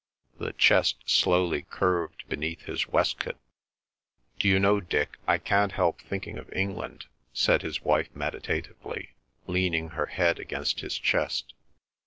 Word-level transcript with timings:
The 0.39 0.53
chest 0.53 1.03
slowly 1.05 1.61
curved 1.69 2.27
beneath 2.27 2.61
his 2.63 2.87
waistcoat. 2.87 3.37
"D'you 4.39 4.59
know, 4.59 4.79
Dick, 4.79 5.15
I 5.27 5.37
can't 5.37 5.73
help 5.73 6.01
thinking 6.01 6.39
of 6.39 6.51
England," 6.53 7.05
said 7.33 7.61
his 7.61 7.83
wife 7.83 8.09
meditatively, 8.15 9.09
leaning 9.45 9.89
her 9.89 10.07
head 10.07 10.39
against 10.39 10.79
his 10.79 10.97
chest. 10.97 11.53